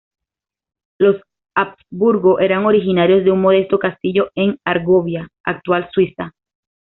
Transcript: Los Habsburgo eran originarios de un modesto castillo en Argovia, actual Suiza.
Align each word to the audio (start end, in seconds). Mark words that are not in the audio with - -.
Los 0.97 1.17
Habsburgo 1.53 2.39
eran 2.39 2.65
originarios 2.65 3.23
de 3.23 3.29
un 3.31 3.39
modesto 3.39 3.77
castillo 3.77 4.31
en 4.33 4.57
Argovia, 4.65 5.27
actual 5.43 5.87
Suiza. 5.91 6.33